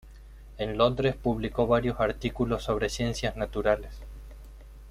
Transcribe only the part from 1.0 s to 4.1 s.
publicó varios artículos sobre ciencias naturales.